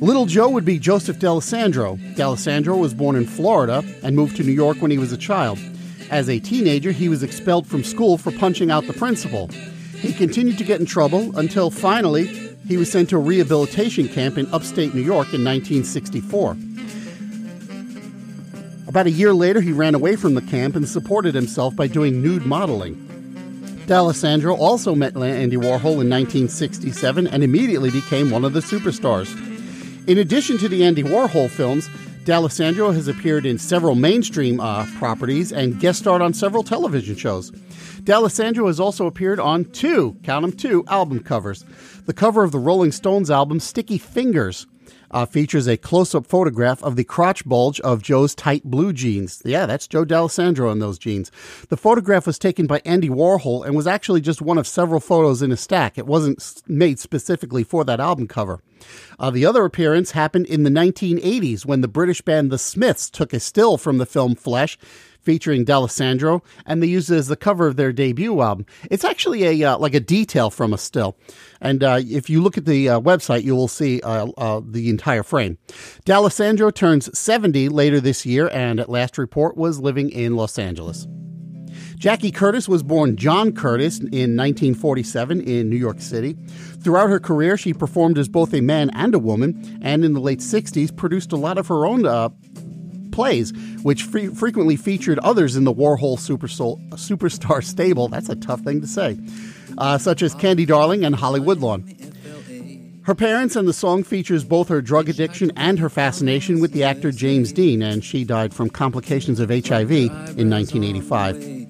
Little 0.00 0.24
Joe 0.24 0.48
would 0.48 0.64
be 0.64 0.78
Joseph 0.78 1.18
Dallesandro. 1.18 1.98
Dallesandro 2.14 2.78
was 2.78 2.94
born 2.94 3.14
in 3.14 3.26
Florida 3.26 3.84
and 4.02 4.16
moved 4.16 4.36
to 4.36 4.42
New 4.42 4.52
York 4.52 4.80
when 4.80 4.90
he 4.90 4.96
was 4.96 5.12
a 5.12 5.18
child. 5.18 5.58
As 6.10 6.30
a 6.30 6.40
teenager, 6.40 6.92
he 6.92 7.10
was 7.10 7.22
expelled 7.22 7.66
from 7.66 7.84
school 7.84 8.16
for 8.16 8.32
punching 8.32 8.70
out 8.70 8.86
the 8.86 8.94
principal. 8.94 9.48
He 9.98 10.14
continued 10.14 10.56
to 10.56 10.64
get 10.64 10.80
in 10.80 10.86
trouble 10.86 11.38
until 11.38 11.70
finally 11.70 12.24
he 12.66 12.78
was 12.78 12.90
sent 12.90 13.10
to 13.10 13.16
a 13.16 13.20
rehabilitation 13.20 14.08
camp 14.08 14.38
in 14.38 14.50
upstate 14.50 14.94
New 14.94 15.02
York 15.02 15.34
in 15.34 15.44
1964. 15.44 16.56
About 18.96 19.08
a 19.08 19.10
year 19.10 19.34
later, 19.34 19.60
he 19.60 19.72
ran 19.72 19.94
away 19.94 20.16
from 20.16 20.32
the 20.32 20.40
camp 20.40 20.74
and 20.74 20.88
supported 20.88 21.34
himself 21.34 21.76
by 21.76 21.86
doing 21.86 22.22
nude 22.22 22.46
modeling. 22.46 22.94
Dallesandro 23.86 24.56
also 24.58 24.94
met 24.94 25.14
Andy 25.14 25.58
Warhol 25.58 26.00
in 26.00 26.08
1967 26.08 27.26
and 27.26 27.44
immediately 27.44 27.90
became 27.90 28.30
one 28.30 28.42
of 28.42 28.54
the 28.54 28.60
superstars. 28.60 29.28
In 30.08 30.16
addition 30.16 30.56
to 30.56 30.68
the 30.70 30.82
Andy 30.82 31.02
Warhol 31.02 31.50
films, 31.50 31.90
Dallesandro 32.24 32.94
has 32.94 33.06
appeared 33.06 33.44
in 33.44 33.58
several 33.58 33.96
mainstream 33.96 34.60
uh, 34.60 34.86
properties 34.96 35.52
and 35.52 35.78
guest 35.78 35.98
starred 35.98 36.22
on 36.22 36.32
several 36.32 36.62
television 36.62 37.16
shows. 37.16 37.50
Dallesandro 38.00 38.66
has 38.66 38.80
also 38.80 39.06
appeared 39.06 39.38
on 39.38 39.66
two, 39.66 40.16
count 40.22 40.40
them 40.40 40.52
two, 40.52 40.86
album 40.88 41.20
covers. 41.20 41.66
The 42.06 42.14
cover 42.14 42.44
of 42.44 42.50
the 42.50 42.58
Rolling 42.58 42.92
Stones 42.92 43.30
album 43.30 43.60
Sticky 43.60 43.98
Fingers 43.98 44.66
uh, 45.10 45.26
features 45.26 45.66
a 45.66 45.76
close 45.76 46.14
up 46.14 46.26
photograph 46.26 46.82
of 46.82 46.96
the 46.96 47.04
crotch 47.04 47.44
bulge 47.44 47.80
of 47.80 48.02
Joe's 48.02 48.34
tight 48.34 48.64
blue 48.64 48.92
jeans. 48.92 49.42
Yeah, 49.44 49.66
that's 49.66 49.86
Joe 49.86 50.04
Dallesandro 50.04 50.72
in 50.72 50.78
those 50.78 50.98
jeans. 50.98 51.30
The 51.68 51.76
photograph 51.76 52.26
was 52.26 52.38
taken 52.38 52.66
by 52.66 52.82
Andy 52.84 53.08
Warhol 53.08 53.64
and 53.64 53.76
was 53.76 53.86
actually 53.86 54.20
just 54.20 54.42
one 54.42 54.58
of 54.58 54.66
several 54.66 55.00
photos 55.00 55.42
in 55.42 55.52
a 55.52 55.56
stack. 55.56 55.98
It 55.98 56.06
wasn't 56.06 56.62
made 56.66 56.98
specifically 56.98 57.64
for 57.64 57.84
that 57.84 58.00
album 58.00 58.28
cover. 58.28 58.60
Uh, 59.18 59.30
the 59.30 59.46
other 59.46 59.64
appearance 59.64 60.10
happened 60.10 60.46
in 60.46 60.62
the 60.62 60.70
1980s 60.70 61.64
when 61.64 61.80
the 61.80 61.88
British 61.88 62.20
band 62.20 62.50
The 62.50 62.58
Smiths 62.58 63.10
took 63.10 63.32
a 63.32 63.40
still 63.40 63.78
from 63.78 63.98
the 63.98 64.06
film 64.06 64.34
Flesh 64.34 64.78
featuring 65.26 65.64
Dallesandro, 65.64 66.42
and 66.64 66.80
they 66.80 66.86
used 66.86 67.10
it 67.10 67.16
as 67.16 67.26
the 67.26 67.36
cover 67.36 67.66
of 67.66 67.74
their 67.76 67.92
debut 67.92 68.40
album. 68.40 68.64
It's 68.90 69.04
actually 69.04 69.44
a 69.44 69.72
uh, 69.72 69.78
like 69.78 69.94
a 69.94 70.00
detail 70.00 70.50
from 70.50 70.72
a 70.72 70.78
still, 70.78 71.18
and 71.60 71.82
uh, 71.82 72.00
if 72.02 72.30
you 72.30 72.40
look 72.40 72.56
at 72.56 72.64
the 72.64 72.88
uh, 72.88 73.00
website, 73.00 73.42
you 73.42 73.56
will 73.56 73.68
see 73.68 74.00
uh, 74.00 74.28
uh, 74.38 74.60
the 74.64 74.88
entire 74.88 75.24
frame. 75.24 75.58
Dallesandro 76.06 76.72
turns 76.72 77.16
70 77.18 77.68
later 77.68 78.00
this 78.00 78.24
year, 78.24 78.48
and 78.52 78.78
at 78.78 78.88
last 78.88 79.18
report 79.18 79.56
was 79.56 79.80
living 79.80 80.08
in 80.10 80.36
Los 80.36 80.58
Angeles. 80.58 81.08
Jackie 81.96 82.30
Curtis 82.30 82.68
was 82.68 82.82
born 82.82 83.16
John 83.16 83.52
Curtis 83.52 83.98
in 83.98 84.36
1947 84.36 85.40
in 85.40 85.70
New 85.70 85.76
York 85.76 86.00
City. 86.00 86.36
Throughout 86.82 87.08
her 87.08 87.18
career, 87.18 87.56
she 87.56 87.72
performed 87.72 88.18
as 88.18 88.28
both 88.28 88.52
a 88.54 88.60
man 88.60 88.90
and 88.90 89.14
a 89.14 89.18
woman, 89.18 89.80
and 89.82 90.04
in 90.04 90.12
the 90.12 90.20
late 90.20 90.40
60s 90.40 90.94
produced 90.94 91.32
a 91.32 91.36
lot 91.36 91.58
of 91.58 91.66
her 91.68 91.86
own 91.86 92.06
uh, 92.06 92.28
plays, 93.16 93.52
which 93.82 94.02
frequently 94.02 94.76
featured 94.76 95.18
others 95.20 95.56
in 95.56 95.64
the 95.64 95.72
Warhol 95.74 96.18
super 96.18 96.46
soul, 96.46 96.78
superstar 96.90 97.64
stable. 97.64 98.08
That's 98.08 98.28
a 98.28 98.36
tough 98.36 98.60
thing 98.60 98.82
to 98.82 98.86
say, 98.86 99.18
uh, 99.78 99.96
such 99.96 100.22
as 100.22 100.34
Candy 100.34 100.66
Darling 100.66 101.02
and 101.04 101.16
Holly 101.16 101.40
Woodlawn. 101.40 101.82
Her 103.04 103.14
parents 103.14 103.56
and 103.56 103.66
the 103.66 103.72
song 103.72 104.02
features 104.02 104.44
both 104.44 104.68
her 104.68 104.82
drug 104.82 105.08
addiction 105.08 105.50
and 105.56 105.78
her 105.78 105.88
fascination 105.88 106.60
with 106.60 106.72
the 106.72 106.84
actor 106.84 107.10
James 107.10 107.52
Dean, 107.52 107.80
and 107.80 108.04
she 108.04 108.24
died 108.24 108.52
from 108.52 108.68
complications 108.68 109.40
of 109.40 109.48
HIV 109.48 109.92
in 109.92 110.50
1985. 110.50 111.66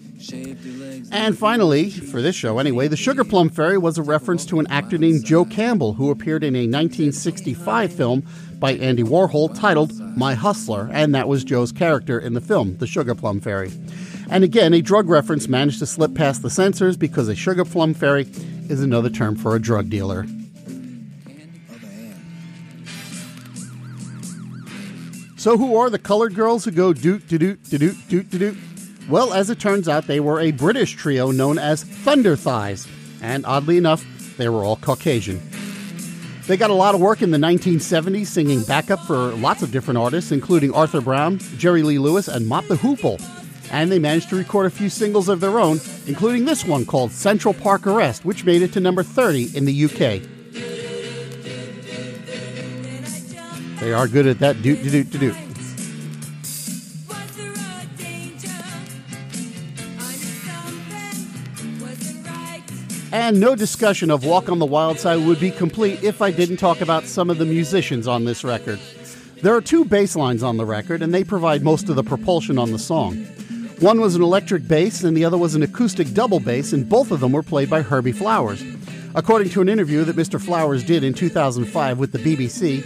And 1.13 1.39
finally, 1.39 1.91
for 1.91 2.21
this 2.21 2.35
show 2.35 2.59
anyway, 2.59 2.89
the 2.89 2.97
Sugar 2.97 3.23
Plum 3.23 3.51
Fairy 3.51 3.79
was 3.79 3.99
a 3.99 4.03
reference 4.03 4.45
to 4.47 4.59
an 4.59 4.67
actor 4.69 4.99
named 4.99 5.25
Joe 5.25 5.45
Campbell 5.45 5.93
who 5.93 6.11
appeared 6.11 6.43
in 6.43 6.57
a 6.57 6.67
1965 6.67 7.93
film 7.93 8.27
by 8.59 8.73
Andy 8.73 9.03
Warhol 9.03 9.59
titled 9.59 9.99
My 10.17 10.35
Hustler, 10.35 10.89
and 10.93 11.15
that 11.15 11.29
was 11.29 11.45
Joe's 11.45 11.73
character 11.73 12.19
in 12.19 12.35
the 12.35 12.41
film, 12.41 12.77
The 12.79 12.87
Sugar 12.87 13.15
Plum 13.15 13.41
Fairy. 13.41 13.71
And 14.29 14.43
again, 14.43 14.75
a 14.75 14.83
drug 14.83 15.09
reference 15.09 15.47
managed 15.49 15.79
to 15.79 15.87
slip 15.87 16.15
past 16.15 16.43
the 16.43 16.51
censors 16.51 16.97
because 16.97 17.29
a 17.29 17.35
sugar 17.35 17.65
plum 17.65 17.95
fairy 17.95 18.27
is 18.69 18.83
another 18.83 19.09
term 19.09 19.37
for 19.37 19.55
a 19.55 19.61
drug 19.61 19.89
dealer. 19.89 20.27
So, 25.37 25.57
who 25.57 25.77
are 25.77 25.91
the 25.91 25.99
colored 25.99 26.35
girls 26.35 26.65
who 26.65 26.73
go 26.73 26.93
doot 26.93 27.29
doot 27.29 27.41
doot 27.41 27.61
doot 27.71 28.09
doot 28.09 28.31
doot? 28.31 28.57
Well, 29.09 29.33
as 29.33 29.49
it 29.49 29.61
turns 29.61 29.89
out, 29.89 30.09
they 30.09 30.19
were 30.19 30.41
a 30.41 30.51
British 30.51 30.97
trio 30.97 31.31
known 31.31 31.59
as 31.59 31.85
Thunder 31.85 32.35
Thighs, 32.35 32.89
and 33.23 33.47
oddly 33.47 33.77
enough, 33.77 34.05
they 34.37 34.49
were 34.49 34.65
all 34.65 34.75
Caucasian. 34.75 35.41
They 36.47 36.57
got 36.57 36.71
a 36.71 36.75
lot 36.75 36.95
of 36.95 37.01
work 37.01 37.23
in 37.23 37.33
the 37.33 37.39
1970s 37.39 38.27
singing 38.27 38.63
backup 38.63 39.01
for 39.01 39.17
lots 39.35 39.63
of 39.63 39.73
different 39.73 39.99
artists, 39.99 40.31
including 40.31 40.73
Arthur 40.73 41.01
Brown, 41.01 41.39
Jerry 41.59 41.83
Lee 41.83 41.99
Lewis, 41.99 42.29
and 42.29 42.47
Mott 42.47 42.69
the 42.69 42.77
Hoople. 42.77 43.21
And 43.73 43.91
they 43.91 43.99
managed 43.99 44.29
to 44.29 44.37
record 44.37 44.67
a 44.67 44.71
few 44.71 44.89
singles 44.89 45.29
of 45.29 45.41
their 45.41 45.59
own, 45.59 45.81
including 46.07 46.45
this 46.45 46.65
one 46.65 46.87
called 46.87 47.11
Central 47.11 47.53
Park 47.53 47.85
Arrest, 47.85 48.25
which 48.25 48.45
made 48.45 48.63
it 48.63 48.73
to 48.75 48.81
number 48.81 49.03
30 49.03 49.57
in 49.57 49.65
the 49.65 49.85
UK. 49.87 50.23
They 53.81 53.93
are 53.93 54.07
good 54.07 54.29
at 54.29 54.39
that 54.39 54.63
doot 54.63 54.85
doot 54.85 55.11
doot 55.11 55.21
doot. 55.21 55.46
And 63.27 63.41
no 63.41 63.57
discussion 63.57 64.13
of 64.13 64.25
Walk 64.25 64.49
on 64.49 64.61
the 64.61 64.65
Wild 64.65 65.01
Side 65.01 65.27
would 65.27 65.41
be 65.41 65.51
complete 65.51 66.05
if 66.05 66.23
I 66.23 66.31
didn't 66.31 66.59
talk 66.59 66.81
about 66.81 67.07
some 67.07 67.29
of 67.29 67.39
the 67.39 67.45
musicians 67.45 68.07
on 68.07 68.25
this 68.25 68.45
record. 68.45 68.79
There 69.43 69.53
are 69.53 69.61
two 69.61 69.85
bass 69.85 70.15
lines 70.15 70.45
on 70.45 70.59
the 70.59 70.65
record, 70.65 71.03
and 71.03 71.13
they 71.13 71.25
provide 71.25 71.65
most 71.65 71.89
of 71.89 71.97
the 71.97 72.05
propulsion 72.05 72.57
on 72.57 72.71
the 72.71 72.79
song. 72.79 73.17
One 73.81 74.01
was 74.01 74.15
an 74.15 74.23
electric 74.23 74.69
bass, 74.69 75.03
and 75.03 75.17
the 75.17 75.25
other 75.25 75.37
was 75.37 75.57
an 75.57 75.65
acoustic 75.65 76.15
double 76.15 76.39
bass, 76.39 76.73
and 76.73 76.89
both 76.89 77.11
of 77.11 77.19
them 77.19 77.33
were 77.33 77.43
played 77.43 77.69
by 77.69 77.83
Herbie 77.83 78.13
Flowers. 78.13 78.63
According 79.17 79.51
to 79.51 79.61
an 79.61 79.69
interview 79.69 80.05
that 80.05 80.15
Mr. 80.15 80.41
Flowers 80.41 80.85
did 80.85 81.03
in 81.03 81.13
2005 81.13 81.99
with 81.99 82.13
the 82.13 82.21
BBC, 82.21 82.85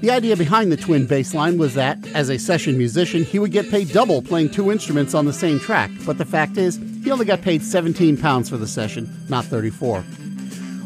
the 0.00 0.10
idea 0.10 0.36
behind 0.36 0.70
the 0.70 0.76
twin 0.76 1.06
bass 1.06 1.34
line 1.34 1.58
was 1.58 1.74
that, 1.74 1.98
as 2.14 2.28
a 2.28 2.38
session 2.38 2.76
musician, 2.76 3.24
he 3.24 3.38
would 3.38 3.52
get 3.52 3.70
paid 3.70 3.90
double 3.92 4.22
playing 4.22 4.50
two 4.50 4.70
instruments 4.70 5.14
on 5.14 5.24
the 5.24 5.32
same 5.32 5.58
track, 5.58 5.90
but 6.04 6.18
the 6.18 6.24
fact 6.24 6.56
is, 6.56 6.78
he 7.02 7.10
only 7.10 7.24
got 7.24 7.42
paid 7.42 7.62
17 7.62 8.16
pounds 8.16 8.48
for 8.48 8.56
the 8.56 8.66
session, 8.66 9.08
not 9.28 9.44
34. 9.44 10.04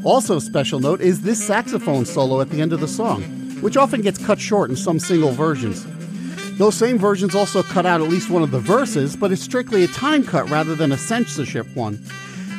Also, 0.05 0.38
special 0.38 0.79
note 0.79 1.00
is 1.00 1.23
this 1.23 1.45
saxophone 1.45 2.05
solo 2.05 2.41
at 2.41 2.50
the 2.50 2.61
end 2.61 2.73
of 2.73 2.81
the 2.81 2.88
song, 2.88 3.23
which 3.61 3.77
often 3.77 4.00
gets 4.00 4.25
cut 4.25 4.41
short 4.41 4.71
in 4.71 4.77
some 4.77 4.99
single 4.99 5.33
versions. 5.33 5.87
Those 6.59 6.77
same 6.77 6.99
versions 6.99 7.35
also 7.35 7.62
cut 7.62 7.87
out 7.87 8.00
at 8.00 8.09
least 8.09 8.31
one 8.31 8.43
of 8.43 8.50
the 8.50 8.61
verses, 8.61 9.17
but 9.17 9.33
it's 9.33 9.43
strictly 9.43 9.85
a 9.85 9.88
time 9.88 10.25
cut 10.25 10.49
rather 10.50 10.75
than 10.75 10.93
a 10.93 10.99
censorship 10.99 11.67
one. 11.75 12.03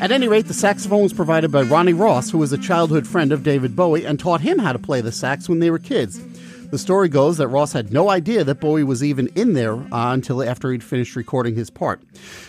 At 0.01 0.13
any 0.13 0.29
rate, 0.29 0.47
the 0.47 0.53
saxophone 0.53 1.03
was 1.03 1.11
provided 1.11 1.51
by 1.51 1.63
Ronnie 1.63 1.91
Ross, 1.91 2.29
who 2.29 2.37
was 2.37 2.53
a 2.53 2.57
childhood 2.57 3.05
friend 3.05 3.33
of 3.33 3.43
David 3.43 3.75
Bowie 3.75 4.05
and 4.05 4.17
taught 4.17 4.39
him 4.39 4.59
how 4.59 4.71
to 4.71 4.79
play 4.79 5.01
the 5.01 5.11
sax 5.11 5.49
when 5.49 5.59
they 5.59 5.69
were 5.69 5.79
kids. 5.79 6.21
The 6.71 6.77
story 6.77 7.09
goes 7.09 7.37
that 7.37 7.47
Ross 7.47 7.73
had 7.73 7.91
no 7.91 8.11
idea 8.11 8.43
that 8.43 8.59
Bowie 8.59 8.83
was 8.83 9.03
even 9.03 9.25
in 9.33 9.53
there 9.53 9.73
uh, 9.73 10.13
until 10.13 10.43
after 10.43 10.71
he'd 10.71 10.83
finished 10.83 11.15
recording 11.15 11.55
his 11.55 11.71
part. 11.71 12.03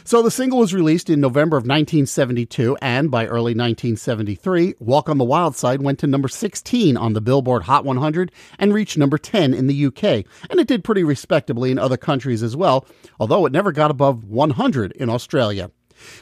So 0.04 0.20
the 0.20 0.30
single 0.30 0.58
was 0.58 0.74
released 0.74 1.08
in 1.08 1.22
November 1.22 1.56
of 1.56 1.62
1972, 1.62 2.76
and 2.82 3.10
by 3.10 3.24
early 3.24 3.54
1973, 3.54 4.74
Walk 4.78 5.08
on 5.08 5.16
the 5.16 5.24
Wild 5.24 5.56
Side 5.56 5.80
went 5.80 5.98
to 6.00 6.06
number 6.06 6.28
16 6.28 6.98
on 6.98 7.14
the 7.14 7.22
Billboard 7.22 7.62
Hot 7.62 7.86
100 7.86 8.30
and 8.58 8.74
reached 8.74 8.98
number 8.98 9.16
10 9.16 9.54
in 9.54 9.68
the 9.68 9.86
UK. 9.86 10.26
And 10.50 10.60
it 10.60 10.66
did 10.66 10.84
pretty 10.84 11.02
respectably 11.02 11.70
in 11.70 11.78
other 11.78 11.96
countries 11.96 12.42
as 12.42 12.54
well, 12.54 12.84
although 13.18 13.46
it 13.46 13.52
never 13.52 13.72
got 13.72 13.90
above 13.90 14.24
100 14.24 14.92
in 14.92 15.08
Australia. 15.08 15.70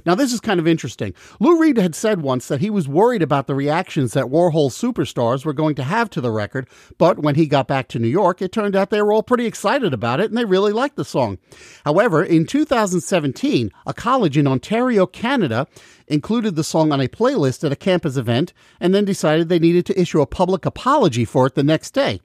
Now, 0.05 0.15
this 0.15 0.33
is 0.33 0.41
kind 0.41 0.61
of 0.61 0.67
interesting. 0.67 1.15
Lou 1.41 1.61
Reed 1.61 1.77
had 1.77 1.95
said 1.95 2.23
once 2.23 2.49
that 2.49 2.61
he 2.61 2.71
was 2.71 2.89
worried 2.89 3.23
about 3.23 3.47
the 3.47 3.55
reactions 3.55 4.13
that 4.13 4.27
Warhol 4.27 4.71
superstars 4.71 5.45
were 5.45 5.53
going 5.53 5.75
to 5.77 5.85
have 5.85 6.11
to 6.11 6.21
the 6.21 6.31
record, 6.31 6.69
but 6.99 7.19
when 7.19 7.35
he 7.35 7.47
got 7.47 7.69
back 7.69 7.89
to 7.89 7.99
New 7.99 8.09
York, 8.09 8.43
it 8.43 8.53
turned 8.53 8.77
out 8.77 8.91
they 8.91 9.03
were 9.03 9.13
all 9.13 9.23
pretty 9.23 9.47
excited 9.47 9.93
about 9.93 10.21
it 10.21 10.31
and 10.31 10.37
they 10.37 10.45
really 10.45 10.73
liked 10.73 10.97
the 10.97 11.05
song. 11.05 11.39
However, 11.85 12.23
in 12.23 12.47
2017, 12.47 13.71
a 13.87 13.95
college 13.95 14.37
in 14.37 14.47
Ontario, 14.47 15.07
Canada, 15.07 15.67
included 16.07 16.57
the 16.57 16.65
song 16.65 16.93
on 16.93 17.01
a 17.01 17.09
playlist 17.09 17.65
at 17.65 17.73
a 17.73 17.77
campus 17.77 18.17
event 18.17 18.53
and 18.81 18.95
then 18.95 19.05
decided 19.05 19.49
they 19.49 19.59
needed 19.59 19.87
to 19.87 20.01
issue 20.01 20.21
a 20.21 20.27
public 20.27 20.65
apology 20.65 21.25
for 21.25 21.47
it 21.47 21.55
the 21.55 21.63
next 21.63 21.93
day. 21.93 22.21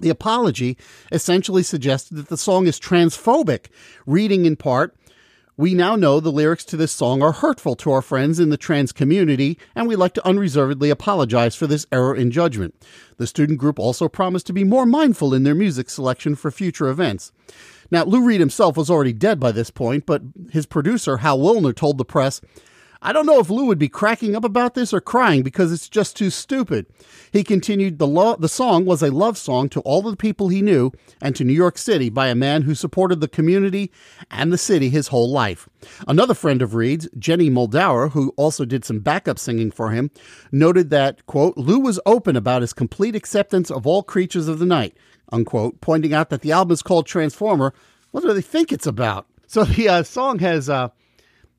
The 0.00 0.10
apology 0.10 0.76
essentially 1.10 1.62
suggested 1.62 2.16
that 2.16 2.28
the 2.28 2.36
song 2.36 2.66
is 2.66 2.78
transphobic, 2.78 3.66
reading 4.06 4.46
in 4.46 4.56
part, 4.56 4.96
we 5.58 5.74
now 5.74 5.96
know 5.96 6.20
the 6.20 6.30
lyrics 6.30 6.64
to 6.66 6.76
this 6.76 6.92
song 6.92 7.20
are 7.20 7.32
hurtful 7.32 7.74
to 7.74 7.90
our 7.90 8.00
friends 8.00 8.38
in 8.38 8.48
the 8.48 8.56
trans 8.56 8.92
community, 8.92 9.58
and 9.74 9.88
we'd 9.88 9.96
like 9.96 10.14
to 10.14 10.26
unreservedly 10.26 10.88
apologize 10.88 11.56
for 11.56 11.66
this 11.66 11.84
error 11.90 12.14
in 12.14 12.30
judgment. 12.30 12.76
The 13.16 13.26
student 13.26 13.58
group 13.58 13.76
also 13.76 14.08
promised 14.08 14.46
to 14.46 14.52
be 14.52 14.62
more 14.62 14.86
mindful 14.86 15.34
in 15.34 15.42
their 15.42 15.56
music 15.56 15.90
selection 15.90 16.36
for 16.36 16.52
future 16.52 16.88
events. 16.88 17.32
Now, 17.90 18.04
Lou 18.04 18.24
Reed 18.24 18.38
himself 18.38 18.76
was 18.76 18.88
already 18.88 19.12
dead 19.12 19.40
by 19.40 19.50
this 19.50 19.72
point, 19.72 20.06
but 20.06 20.22
his 20.52 20.64
producer, 20.64 21.16
Hal 21.16 21.40
Willner, 21.40 21.74
told 21.74 21.98
the 21.98 22.04
press, 22.04 22.40
I 23.00 23.12
don't 23.12 23.26
know 23.26 23.38
if 23.38 23.48
Lou 23.48 23.66
would 23.66 23.78
be 23.78 23.88
cracking 23.88 24.34
up 24.34 24.44
about 24.44 24.74
this 24.74 24.92
or 24.92 25.00
crying 25.00 25.42
because 25.42 25.72
it's 25.72 25.88
just 25.88 26.16
too 26.16 26.30
stupid. 26.30 26.86
He 27.32 27.44
continued, 27.44 27.98
the, 27.98 28.06
lo- 28.06 28.36
the 28.36 28.48
song 28.48 28.84
was 28.84 29.02
a 29.02 29.12
love 29.12 29.38
song 29.38 29.68
to 29.70 29.80
all 29.80 30.02
the 30.02 30.16
people 30.16 30.48
he 30.48 30.62
knew 30.62 30.90
and 31.20 31.36
to 31.36 31.44
New 31.44 31.52
York 31.52 31.78
City 31.78 32.10
by 32.10 32.26
a 32.26 32.34
man 32.34 32.62
who 32.62 32.74
supported 32.74 33.20
the 33.20 33.28
community 33.28 33.92
and 34.30 34.52
the 34.52 34.58
city 34.58 34.88
his 34.88 35.08
whole 35.08 35.30
life. 35.30 35.68
Another 36.08 36.34
friend 36.34 36.60
of 36.60 36.74
Reed's, 36.74 37.08
Jenni 37.10 37.50
Muldaur, 37.50 38.10
who 38.10 38.32
also 38.36 38.64
did 38.64 38.84
some 38.84 38.98
backup 38.98 39.38
singing 39.38 39.70
for 39.70 39.90
him, 39.90 40.10
noted 40.50 40.90
that, 40.90 41.24
quote, 41.26 41.56
Lou 41.56 41.78
was 41.78 42.00
open 42.04 42.34
about 42.34 42.62
his 42.62 42.72
complete 42.72 43.14
acceptance 43.14 43.70
of 43.70 43.86
all 43.86 44.02
creatures 44.02 44.48
of 44.48 44.58
the 44.58 44.66
night, 44.66 44.96
unquote, 45.30 45.80
pointing 45.80 46.12
out 46.12 46.30
that 46.30 46.40
the 46.40 46.52
album 46.52 46.72
is 46.72 46.82
called 46.82 47.06
Transformer. 47.06 47.72
What 48.10 48.22
do 48.22 48.32
they 48.32 48.40
think 48.40 48.72
it's 48.72 48.86
about? 48.86 49.26
So 49.46 49.64
the 49.64 49.88
uh, 49.88 50.02
song 50.02 50.40
has 50.40 50.68
uh, 50.68 50.88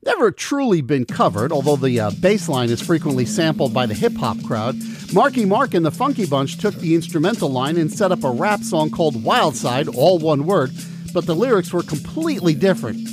never 0.04 0.30
truly 0.30 0.80
been 0.80 1.04
covered, 1.04 1.52
although 1.52 1.76
the 1.76 2.00
uh, 2.00 2.10
bass 2.20 2.48
line 2.48 2.70
is 2.70 2.80
frequently 2.80 3.26
sampled 3.26 3.74
by 3.74 3.86
the 3.86 3.94
hip 3.94 4.16
hop 4.16 4.42
crowd. 4.44 4.76
Marky 5.12 5.44
Mark 5.44 5.74
and 5.74 5.84
the 5.84 5.90
Funky 5.90 6.26
Bunch 6.26 6.56
took 6.56 6.74
the 6.76 6.94
instrumental 6.94 7.50
line 7.50 7.76
and 7.76 7.92
set 7.92 8.12
up 8.12 8.24
a 8.24 8.30
rap 8.30 8.60
song 8.60 8.90
called 8.90 9.22
Wild 9.22 9.56
Side, 9.56 9.88
all 9.88 10.18
one 10.18 10.46
word, 10.46 10.70
but 11.12 11.26
the 11.26 11.34
lyrics 11.34 11.72
were 11.72 11.82
completely 11.82 12.54
different. 12.54 13.08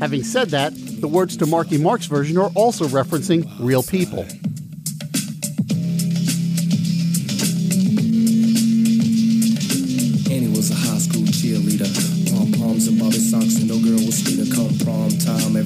Having 0.00 0.22
said 0.24 0.50
that, 0.50 0.72
the 0.76 1.08
words 1.08 1.36
to 1.38 1.46
Marky 1.46 1.78
Mark's 1.78 2.06
version 2.06 2.38
are 2.38 2.50
also 2.54 2.86
referencing 2.86 3.48
real 3.58 3.82
people. 3.82 4.20
Annie 10.30 10.54
was 10.54 10.70
a 10.70 10.74
high 10.74 10.98
school 10.98 11.22
cheerleader. 11.22 11.88
Pom 12.30 12.52
poms 12.52 12.86
and 12.86 12.98
Bobby 12.98 13.18
socks, 13.18 13.56
and 13.56 13.68
no 13.68 13.78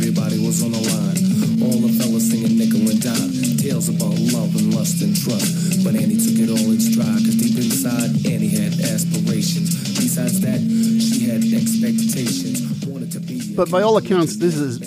everybody 0.02 0.36
was 0.44 0.64
on 0.64 0.72
the 0.72 0.82
line. 0.82 1.62
All 1.62 1.78
the 1.78 1.94
fellas 1.94 2.28
singing 2.28 2.58
nickel 2.58 2.82
and 2.90 2.98
dime. 2.98 3.30
Tales 3.56 3.88
about 3.88 4.18
love 4.34 4.50
and 4.58 4.74
lust 4.74 5.00
and 5.00 5.14
trust. 5.14 5.84
But 5.84 5.94
Annie 5.94 6.18
took 6.18 6.42
it 6.42 6.50
all 6.50 6.70
in 6.74 6.80
stride, 6.80 7.22
cause 7.22 7.38
deep 7.38 7.54
inside, 7.54 8.10
Annie 8.26 8.50
had 8.50 8.74
aspirations. 8.82 9.70
Besides 9.94 10.40
that, 10.40 10.58
she 10.58 11.30
had 11.30 11.46
expectations. 11.46 12.66
Wanted 12.84 13.12
to 13.12 13.20
be. 13.20 13.54
But 13.54 13.70
by 13.70 13.82
all 13.82 13.96
accounts, 13.96 14.38
this 14.38 14.56
is 14.56 14.82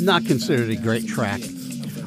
not 0.00 0.24
considered 0.26 0.70
a 0.70 0.76
great 0.76 1.08
track. 1.08 1.40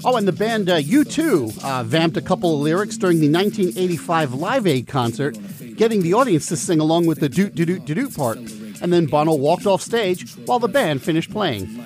Oh, 0.05 0.15
and 0.15 0.25
the 0.25 0.31
band 0.31 0.69
uh, 0.69 0.79
U2 0.79 1.62
uh, 1.62 1.83
vamped 1.83 2.15
a 2.15 2.21
couple 2.21 2.55
of 2.55 2.62
lyrics 2.62 2.95
during 2.95 3.19
the 3.19 3.29
1985 3.29 4.33
Live 4.33 4.65
Aid 4.65 4.88
concert, 4.88 5.38
getting 5.75 6.03
the 6.03 6.13
audience 6.13 6.45
to 6.47 6.55
sing 6.55 6.79
along 6.79 7.05
with 7.05 7.19
the 7.19 7.27
doot 7.27 7.53
doot 7.53 7.67
doot 7.67 7.83
doot 7.83 8.15
part. 8.15 8.38
And 8.38 8.93
then 8.93 9.07
Bono 9.07 9.35
walked 9.35 9.65
off 9.65 9.81
stage 9.81 10.31
while 10.45 10.59
the 10.59 10.69
band 10.69 11.01
finished 11.01 11.31
playing. 11.31 11.85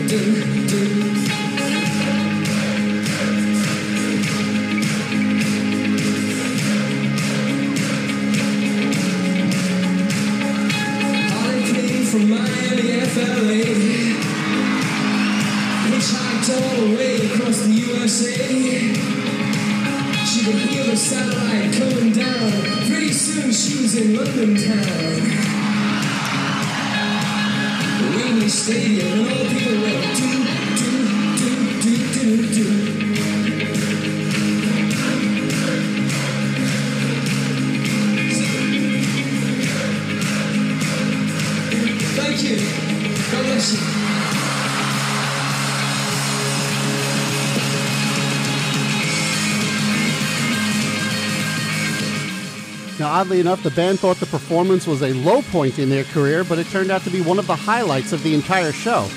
oddly 53.21 53.39
enough, 53.39 53.61
the 53.61 53.69
band 53.71 53.99
thought 53.99 54.17
the 54.17 54.25
performance 54.25 54.87
was 54.87 55.03
a 55.03 55.13
low 55.13 55.43
point 55.43 55.77
in 55.77 55.89
their 55.89 56.03
career, 56.05 56.43
but 56.43 56.57
it 56.57 56.65
turned 56.67 56.89
out 56.89 57.03
to 57.03 57.11
be 57.11 57.21
one 57.21 57.37
of 57.37 57.45
the 57.45 57.55
highlights 57.55 58.13
of 58.13 58.23
the 58.23 58.33
entire 58.33 58.71
show. 58.71 59.07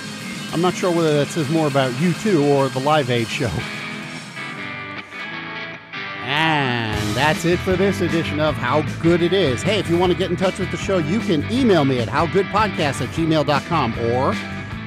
I'm 0.52 0.60
not 0.60 0.74
sure 0.74 0.94
whether 0.94 1.14
that 1.14 1.28
says 1.28 1.48
more 1.48 1.66
about 1.66 1.90
U2 1.92 2.54
or 2.54 2.68
the 2.68 2.80
Live 2.80 3.10
Aid 3.10 3.28
show. 3.28 3.50
And 6.26 7.16
that's 7.16 7.46
it 7.46 7.58
for 7.60 7.76
this 7.76 8.02
edition 8.02 8.40
of 8.40 8.54
How 8.54 8.82
Good 9.00 9.22
It 9.22 9.32
Is. 9.32 9.62
Hey, 9.62 9.78
if 9.78 9.88
you 9.88 9.96
want 9.96 10.12
to 10.12 10.18
get 10.18 10.30
in 10.30 10.36
touch 10.36 10.58
with 10.58 10.70
the 10.70 10.76
show, 10.76 10.98
you 10.98 11.20
can 11.20 11.50
email 11.50 11.86
me 11.86 11.98
at 12.00 12.08
howgoodpodcast 12.08 13.00
at 13.00 13.08
gmail.com 13.08 13.98
or 14.00 14.34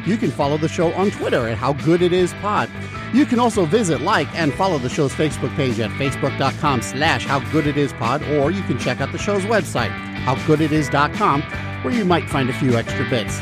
you 0.07 0.17
can 0.17 0.31
follow 0.31 0.57
the 0.57 0.69
show 0.69 0.93
on 0.93 1.11
Twitter 1.11 1.47
at 1.47 1.57
How 1.57 1.73
Good 1.73 2.01
It 2.01 2.13
Is 2.13 2.33
Pod. 2.35 2.69
You 3.13 3.25
can 3.25 3.39
also 3.39 3.65
visit, 3.65 4.01
like, 4.01 4.33
and 4.33 4.53
follow 4.53 4.77
the 4.77 4.89
show's 4.89 5.13
Facebook 5.13 5.53
page 5.55 5.79
at 5.79 5.91
facebook.com 5.91 6.81
slash 6.81 7.25
howgooditispod, 7.25 8.39
or 8.39 8.51
you 8.51 8.63
can 8.63 8.79
check 8.79 9.01
out 9.01 9.11
the 9.11 9.17
show's 9.17 9.43
website, 9.43 9.91
howgooditis.com, 10.23 11.41
where 11.83 11.93
you 11.93 12.05
might 12.05 12.29
find 12.29 12.49
a 12.49 12.53
few 12.53 12.75
extra 12.77 13.07
bits. 13.09 13.39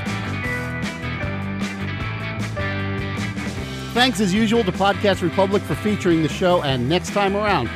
Thanks 3.93 4.19
as 4.19 4.33
usual 4.33 4.63
to 4.63 4.71
Podcast 4.71 5.21
Republic 5.21 5.61
for 5.63 5.75
featuring 5.75 6.21
the 6.21 6.29
show, 6.29 6.63
and 6.63 6.89
next 6.89 7.11
time 7.11 7.35
around, 7.35 7.69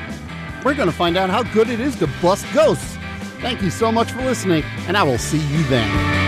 we're 0.66 0.76
going 0.76 0.90
to 0.90 0.96
find 0.96 1.16
out 1.16 1.30
how 1.30 1.44
good 1.44 1.70
it 1.70 1.80
is 1.80 1.96
to 1.98 2.08
bust 2.22 2.46
ghosts. 2.54 2.98
Thank 3.40 3.62
you 3.62 3.70
so 3.70 3.92
much 3.92 4.12
for 4.12 4.22
listening, 4.24 4.64
and 4.88 4.98
I 4.98 5.04
will 5.04 5.18
see 5.18 5.40
you 5.40 5.64
then. 5.66 6.19